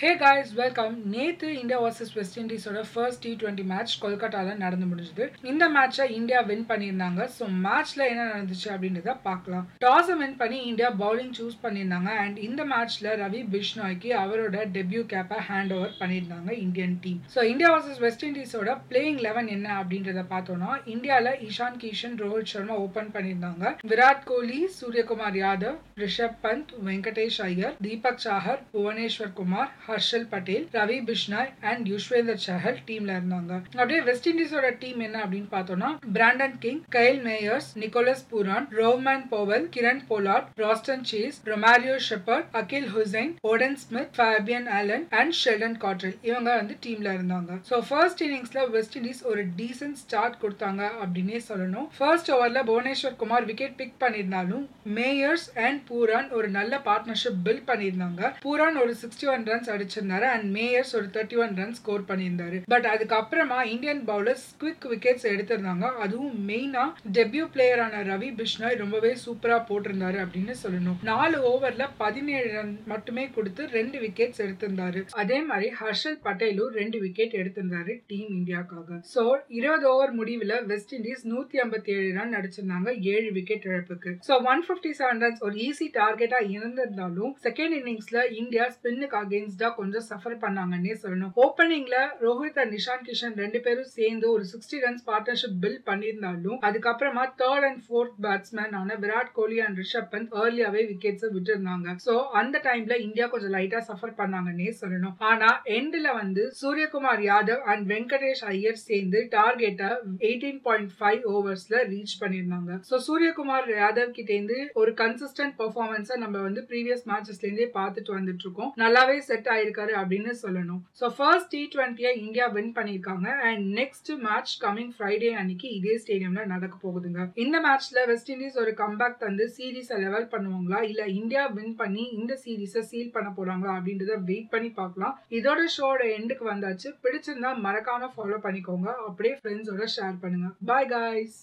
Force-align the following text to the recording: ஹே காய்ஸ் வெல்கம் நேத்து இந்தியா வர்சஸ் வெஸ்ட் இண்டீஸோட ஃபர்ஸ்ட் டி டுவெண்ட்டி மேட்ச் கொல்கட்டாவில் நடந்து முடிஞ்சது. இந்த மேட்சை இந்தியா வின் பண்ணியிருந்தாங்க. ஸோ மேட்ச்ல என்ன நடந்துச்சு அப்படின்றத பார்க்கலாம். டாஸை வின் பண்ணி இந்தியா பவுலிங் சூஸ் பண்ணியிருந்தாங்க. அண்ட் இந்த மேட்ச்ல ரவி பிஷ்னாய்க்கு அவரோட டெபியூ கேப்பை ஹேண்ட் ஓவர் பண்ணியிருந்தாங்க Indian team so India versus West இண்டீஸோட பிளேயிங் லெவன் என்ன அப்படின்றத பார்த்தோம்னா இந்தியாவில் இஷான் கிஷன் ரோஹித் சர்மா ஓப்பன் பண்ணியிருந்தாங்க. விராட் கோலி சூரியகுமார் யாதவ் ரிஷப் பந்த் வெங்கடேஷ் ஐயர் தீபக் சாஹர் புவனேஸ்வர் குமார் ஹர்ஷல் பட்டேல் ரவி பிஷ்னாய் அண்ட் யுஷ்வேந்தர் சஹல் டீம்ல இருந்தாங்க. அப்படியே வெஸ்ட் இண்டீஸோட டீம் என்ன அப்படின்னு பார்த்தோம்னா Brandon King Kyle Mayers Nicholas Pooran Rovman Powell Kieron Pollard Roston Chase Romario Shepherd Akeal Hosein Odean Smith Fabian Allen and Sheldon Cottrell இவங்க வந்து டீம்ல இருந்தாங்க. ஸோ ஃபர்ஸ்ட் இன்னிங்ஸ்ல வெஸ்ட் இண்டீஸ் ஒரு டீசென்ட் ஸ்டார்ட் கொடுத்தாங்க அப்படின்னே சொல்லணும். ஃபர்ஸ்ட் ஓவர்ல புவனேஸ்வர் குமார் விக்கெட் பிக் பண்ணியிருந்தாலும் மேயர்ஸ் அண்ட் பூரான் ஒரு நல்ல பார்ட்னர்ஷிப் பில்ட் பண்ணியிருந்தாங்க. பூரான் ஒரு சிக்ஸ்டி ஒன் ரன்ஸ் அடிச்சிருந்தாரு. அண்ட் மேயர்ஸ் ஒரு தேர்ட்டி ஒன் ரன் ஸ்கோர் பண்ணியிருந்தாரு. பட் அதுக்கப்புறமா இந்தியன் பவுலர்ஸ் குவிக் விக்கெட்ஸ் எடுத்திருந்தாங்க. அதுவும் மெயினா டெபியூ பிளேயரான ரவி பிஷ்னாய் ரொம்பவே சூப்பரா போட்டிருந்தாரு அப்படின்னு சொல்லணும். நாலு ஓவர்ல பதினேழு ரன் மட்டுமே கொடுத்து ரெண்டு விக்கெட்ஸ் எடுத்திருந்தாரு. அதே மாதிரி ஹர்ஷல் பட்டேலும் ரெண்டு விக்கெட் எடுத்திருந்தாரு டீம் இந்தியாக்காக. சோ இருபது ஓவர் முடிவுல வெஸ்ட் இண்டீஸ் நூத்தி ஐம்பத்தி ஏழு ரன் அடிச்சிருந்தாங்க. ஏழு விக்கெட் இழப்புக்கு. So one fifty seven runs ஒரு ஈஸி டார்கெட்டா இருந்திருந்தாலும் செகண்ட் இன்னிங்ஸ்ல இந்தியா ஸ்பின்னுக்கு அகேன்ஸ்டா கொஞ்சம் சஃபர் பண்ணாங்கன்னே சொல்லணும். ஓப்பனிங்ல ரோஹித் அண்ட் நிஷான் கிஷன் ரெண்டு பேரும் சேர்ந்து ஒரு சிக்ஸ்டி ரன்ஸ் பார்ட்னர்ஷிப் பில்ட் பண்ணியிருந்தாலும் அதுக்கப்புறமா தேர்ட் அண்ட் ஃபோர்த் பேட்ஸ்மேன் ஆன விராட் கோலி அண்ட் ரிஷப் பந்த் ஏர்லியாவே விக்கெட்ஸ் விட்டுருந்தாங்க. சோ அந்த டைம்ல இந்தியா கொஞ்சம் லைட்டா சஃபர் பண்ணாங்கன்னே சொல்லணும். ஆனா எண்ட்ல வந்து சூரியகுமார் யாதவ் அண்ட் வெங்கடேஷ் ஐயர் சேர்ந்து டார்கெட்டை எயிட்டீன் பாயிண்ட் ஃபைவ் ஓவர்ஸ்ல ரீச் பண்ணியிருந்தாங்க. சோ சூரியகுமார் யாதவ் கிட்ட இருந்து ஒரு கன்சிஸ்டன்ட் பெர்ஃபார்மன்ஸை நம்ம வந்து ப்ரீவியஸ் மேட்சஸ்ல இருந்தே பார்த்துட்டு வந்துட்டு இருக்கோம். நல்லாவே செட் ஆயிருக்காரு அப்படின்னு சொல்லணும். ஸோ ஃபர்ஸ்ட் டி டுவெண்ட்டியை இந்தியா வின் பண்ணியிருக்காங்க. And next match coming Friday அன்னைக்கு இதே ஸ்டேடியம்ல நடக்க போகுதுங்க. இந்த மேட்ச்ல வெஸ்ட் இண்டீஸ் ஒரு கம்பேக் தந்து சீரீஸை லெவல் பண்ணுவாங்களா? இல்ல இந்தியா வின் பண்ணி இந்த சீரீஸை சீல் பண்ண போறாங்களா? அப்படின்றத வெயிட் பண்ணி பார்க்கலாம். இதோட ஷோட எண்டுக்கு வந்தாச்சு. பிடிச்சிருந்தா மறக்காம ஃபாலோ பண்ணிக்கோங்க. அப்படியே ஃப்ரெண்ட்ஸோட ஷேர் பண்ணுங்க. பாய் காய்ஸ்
ஹே 0.00 0.10
காய்ஸ் 0.20 0.52
வெல்கம் 0.60 0.92
நேத்து 1.12 1.48
இந்தியா 1.60 1.78
வர்சஸ் 1.82 2.12
வெஸ்ட் 2.18 2.36
இண்டீஸோட 2.42 2.82
ஃபர்ஸ்ட் 2.90 3.20
டி 3.24 3.30
டுவெண்ட்டி 3.40 3.64
மேட்ச் 3.72 3.94
கொல்கட்டாவில் 4.04 4.62
நடந்து 4.62 4.86
முடிஞ்சது. 4.90 5.24
இந்த 5.50 5.64
மேட்சை 5.74 6.04
இந்தியா 6.18 6.38
வின் 6.50 6.64
பண்ணியிருந்தாங்க. 6.70 7.24
ஸோ 7.34 7.46
மேட்ச்ல 7.64 8.00
என்ன 8.12 8.22
நடந்துச்சு 8.30 8.68
அப்படின்றத 8.74 9.14
பார்க்கலாம். 9.26 9.64
டாஸை 9.84 10.14
வின் 10.20 10.38
பண்ணி 10.42 10.60
இந்தியா 10.70 10.88
பவுலிங் 11.02 11.34
சூஸ் 11.40 11.58
பண்ணியிருந்தாங்க. 11.64 12.12
அண்ட் 12.22 12.38
இந்த 12.46 12.64
மேட்ச்ல 12.72 13.12
ரவி 13.22 13.42
பிஷ்னாய்க்கு 13.54 14.12
அவரோட 14.22 14.62
டெபியூ 14.76 15.02
கேப்பை 15.12 15.40
ஹேண்ட் 15.50 15.74
ஓவர் 15.78 15.92
பண்ணியிருந்தாங்க 16.00 16.50
Indian 16.64 16.96
team 17.04 17.20
so 17.34 17.44
India 17.52 17.72
versus 17.74 18.00
West 18.06 18.24
இண்டீஸோட 18.30 18.78
பிளேயிங் 18.92 19.20
லெவன் 19.26 19.52
என்ன 19.56 19.68
அப்படின்றத 19.82 20.24
பார்த்தோம்னா 20.32 20.70
இந்தியாவில் 20.94 21.44
இஷான் 21.50 21.78
கிஷன் 21.84 22.18
ரோஹித் 22.22 22.50
சர்மா 22.54 22.78
ஓப்பன் 22.86 23.12
பண்ணியிருந்தாங்க. 23.18 23.74
விராட் 23.92 24.24
கோலி 24.32 24.58
சூரியகுமார் 24.78 25.38
யாதவ் 25.42 25.78
ரிஷப் 26.04 26.40
பந்த் 26.46 26.74
வெங்கடேஷ் 26.88 27.40
ஐயர் 27.50 27.78
தீபக் 27.88 28.24
சாஹர் 28.26 28.64
புவனேஸ்வர் 28.74 29.36
குமார் 29.42 29.70
ஹர்ஷல் 29.90 30.26
பட்டேல் 30.32 30.66
ரவி 30.78 30.98
பிஷ்னாய் 31.10 31.50
அண்ட் 31.70 31.84
யுஷ்வேந்தர் 31.94 32.42
சஹல் 32.46 32.80
டீம்ல 32.88 33.10
இருந்தாங்க. 33.18 33.52
அப்படியே 33.78 34.00
வெஸ்ட் 34.08 34.28
இண்டீஸோட 34.32 34.70
டீம் 34.82 35.00
என்ன 35.06 35.18
அப்படின்னு 35.24 35.50
பார்த்தோம்னா 35.56 35.90
Brandon 36.16 36.56
King 36.64 36.82
Kyle 36.96 37.20
Mayers 37.28 37.70
Nicholas 37.82 38.24
Pooran 38.32 38.66
Rovman 38.80 39.24
Powell 39.32 39.66
Kieron 39.76 40.02
Pollard 40.10 40.48
Roston 40.64 41.06
Chase 41.10 41.38
Romario 41.52 41.96
Shepherd 42.08 42.48
Akeal 42.60 42.88
Hosein 42.94 43.32
Odean 43.50 43.78
Smith 43.84 44.14
Fabian 44.18 44.68
Allen 44.78 45.06
and 45.20 45.36
Sheldon 45.42 45.78
Cottrell 45.84 46.16
இவங்க 46.30 46.48
வந்து 46.60 46.76
டீம்ல 46.86 47.08
இருந்தாங்க. 47.18 47.58
ஸோ 47.70 47.78
ஃபர்ஸ்ட் 47.90 48.22
இன்னிங்ஸ்ல 48.26 48.66
வெஸ்ட் 48.76 48.96
இண்டீஸ் 49.00 49.22
ஒரு 49.32 49.44
டீசென்ட் 49.60 50.00
ஸ்டார்ட் 50.04 50.38
கொடுத்தாங்க 50.42 50.82
அப்படின்னே 51.02 51.40
சொல்லணும். 51.50 51.88
ஃபர்ஸ்ட் 51.98 52.30
ஓவர்ல 52.36 52.62
புவனேஸ்வர் 52.70 53.18
குமார் 53.22 53.48
விக்கெட் 53.50 53.76
பிக் 53.80 53.96
பண்ணியிருந்தாலும் 54.02 54.64
மேயர்ஸ் 54.98 55.48
அண்ட் 55.66 55.80
பூரான் 55.90 56.28
ஒரு 56.38 56.48
நல்ல 56.58 56.82
பார்ட்னர்ஷிப் 56.88 57.40
பில்ட் 57.46 57.66
பண்ணியிருந்தாங்க. 57.70 58.32
பூரான் 58.44 58.78
ஒரு 58.84 58.92
சிக்ஸ்டி 59.02 59.28
ஒன் 59.34 59.46
ரன்ஸ் 59.50 59.70
அடிச்சிருந்தாரு. 59.80 60.28
அண்ட் 60.36 60.48
மேயர்ஸ் 60.58 60.94
ஒரு 61.00 61.10
தேர்ட்டி 61.18 61.36
ஒன் 61.44 61.54
ரன் 61.62 61.76
ஸ்கோர் 61.80 62.08
பண்ணியிருந்தாரு. 62.08 62.60
பட் 62.74 62.88
அதுக்கப்புறமா 62.94 63.60
இந்தியன் 63.74 64.02
பவுலர்ஸ் 64.12 64.46
குவிக் 64.62 64.88
விக்கெட்ஸ் 64.92 65.26
எடுத்திருந்தாங்க. 65.32 65.86
அதுவும் 66.04 66.48
மெயினா 66.48 66.86
டெபியூ 67.18 67.44
பிளேயரான 67.54 68.02
ரவி 68.12 68.30
பிஷ்னாய் 68.40 68.76
ரொம்பவே 68.82 69.12
சூப்பரா 69.24 69.58
போட்டிருந்தாரு 69.68 70.18
அப்படின்னு 70.24 70.54
சொல்லணும். 70.62 70.98
நாலு 71.10 71.38
ஓவர்ல 71.50 71.84
பதினேழு 72.02 72.48
ரன் 72.56 72.72
மட்டுமே 72.92 73.24
கொடுத்து 73.36 73.62
ரெண்டு 73.76 73.98
விக்கெட்ஸ் 74.04 74.40
எடுத்திருந்தாரு. 74.44 75.02
அதே 75.22 75.38
மாதிரி 75.50 75.68
ஹர்ஷல் 75.80 76.18
பட்டேலும் 76.26 76.74
ரெண்டு 76.80 76.98
விக்கெட் 77.04 77.36
எடுத்திருந்தாரு 77.40 77.94
டீம் 78.10 78.30
இந்தியாக்காக. 78.38 79.00
சோ 79.14 79.24
இருபது 79.58 79.86
ஓவர் 79.92 80.14
முடிவுல 80.20 80.54
வெஸ்ட் 80.72 80.94
இண்டீஸ் 80.98 81.24
நூத்தி 81.32 81.58
ஐம்பத்தி 81.64 81.92
ஏழு 81.96 82.10
ரன் 82.18 82.36
அடிச்சிருந்தாங்க. 82.38 82.88
ஏழு 83.14 83.30
விக்கெட் 83.38 83.68
இழப்புக்கு. 83.70 84.12
So 84.28 84.36
one 84.52 84.64
fifty 84.68 84.92
seven 85.00 85.22
runs 85.24 85.42
ஒரு 85.48 85.56
ஈஸி 85.66 85.88
டார்கெட்டா 85.98 86.40
இருந்திருந்தாலும் 86.54 87.34
செகண்ட் 87.46 87.76
இன்னிங்ஸ்ல 87.80 88.22
இந்தியா 88.40 88.66
ஸ்பின்னுக்கு 88.76 89.18
அகேன்ஸ்டா 89.22 89.69
கொஞ்சம் 89.78 90.06
சஃபர் 90.10 90.36
பண்ணாங்கன்னே 90.44 90.94
சொல்லணும். 91.02 91.32
ஓப்பனிங்ல 91.44 91.96
ரோஹித் 92.26 92.58
அண்ட் 92.62 92.74
நிஷான் 92.76 93.04
கிஷன் 93.08 93.36
ரெண்டு 93.42 93.60
பேரும் 93.66 93.90
சேர்ந்து 93.96 94.26
ஒரு 94.34 94.44
சிக்ஸ்டி 94.52 94.78
ரன்ஸ் 94.84 95.04
பார்ட்னர்ஷிப் 95.10 95.58
பில்ட் 95.62 95.84
பண்ணியிருந்தாலும் 95.90 96.58
அதுக்கப்புறமா 96.68 97.24
தேர்ட் 97.42 97.66
அண்ட் 97.68 97.82
ஃபோர்த் 97.86 98.16
பேட்ஸ்மேன் 98.26 98.76
ஆன 98.80 98.96
விராட் 99.04 99.32
கோலி 99.38 99.58
அண்ட் 99.66 99.78
ரிஷப் 99.82 100.10
பந்த் 100.14 100.34
ஏர்லியாவே 100.42 100.82
விக்கெட்ஸ் 100.90 101.26
விட்டுருந்தாங்க. 101.36 101.96
சோ 102.06 102.14
அந்த 102.40 102.60
டைம்ல 102.68 102.98
இந்தியா 103.06 103.26
கொஞ்சம் 103.34 103.54
லைட்டா 103.58 103.80
சஃபர் 103.90 104.14
பண்ணாங்கன்னே 104.20 104.68
சொல்லணும். 104.82 105.14
ஆனா 105.30 105.50
எண்ட்ல 105.78 106.08
வந்து 106.20 106.42
சூரியகுமார் 106.62 107.22
யாதவ் 107.30 107.64
அண்ட் 107.72 107.84
வெங்கடேஷ் 107.92 108.44
ஐயர் 108.54 108.80
சேர்ந்து 108.86 109.20
டார்கெட்டை 109.36 109.90
எயிட்டீன் 110.28 110.60
பாயிண்ட் 110.68 110.92
ஃபைவ் 111.00 111.22
ஓவர்ஸ்ல 111.34 111.84
ரீச் 111.92 112.16
பண்ணியிருந்தாங்க. 112.22 112.80
சோ 112.90 112.98
சூரியகுமார் 113.08 113.68
யாதவ் 113.80 114.16
கிட்ட 114.18 114.30
இருந்து 114.32 114.58
ஒரு 114.82 114.92
கன்சிஸ்டன்ட் 115.02 115.56
பெர்ஃபார்மன்ஸை 115.60 116.16
நம்ம 116.24 116.36
வந்து 116.46 116.62
ப்ரீவியஸ் 116.70 117.04
மேட்சஸ்ல 117.10 117.46
இருந்தே 117.48 117.68
பார்த்துட்டு 117.78 118.12
வந்துட்டு 118.18 118.44
இருக்கோம். 118.46 118.72
நல்லாவே 118.82 119.16
செட் 119.28 119.48
ஆயிருக்காரு 119.60 119.94
அப்படின்னு 120.00 120.34
சொல்லணும். 120.42 120.82
ஸோ 121.00 121.08
ஃபர்ஸ்ட் 121.16 121.52
டி 121.54 121.62
டுவெண்ட்டியை 121.76 122.12
இந்தியா 122.24 122.46
வின் 122.56 122.74
பண்ணியிருக்காங்க. 122.76 123.28
And 123.48 123.64
next 123.80 124.10
match 124.26 124.54
coming 124.64 124.92
Friday 124.96 125.30
அன்னைக்கு 125.40 125.68
இதே 125.78 125.94
ஸ்டேடியம்ல 126.04 126.44
நடக்க 126.54 126.74
போகுதுங்க. 126.82 127.28
இந்த 127.34 127.56
மேட்ச்ல 127.68 128.06
வெஸ்ட் 128.06 128.30
இண்டீஸ் 128.34 128.58
ஒரு 128.64 128.74
கம்பேக் 128.82 129.20
தந்து 129.24 129.46
சீரீஸை 129.56 129.98
லெவல் 130.06 130.28
பண்ணுவாங்களா? 130.34 130.80
இல்ல 130.90 131.06
இந்தியா 131.06 131.46
வின் 131.46 131.76
பண்ணி 131.82 132.04
இந்த 132.18 132.38
சீரீஸை 132.44 132.84
சீல் 132.90 133.14
பண்ண 133.18 133.30
போறாங்களா? 133.38 133.74
அப்படின்றத 133.78 134.16
வெயிட் 134.30 134.52
பண்ணி 134.54 134.70
பார்க்கலாம். 134.70 135.16
இதோட 135.30 135.60
ஷோட 135.76 136.00
எண்டுக்கு 136.18 136.46
வந்தாச்சு. 136.52 136.90
பிடிச்சிருந்தா 137.06 137.52
மறக்காம 137.66 138.10
ஃபாலோ 138.16 138.40
பண்ணிக்கோங்க. 138.48 138.88
அப்படியே 139.08 139.34
ஃப்ரெண்ட்ஸோட 139.42 139.86
ஷேர் 139.96 140.20
பண்ணுங்க. 140.24 140.50
பாய் 140.72 140.90
காய்ஸ் 140.96 141.40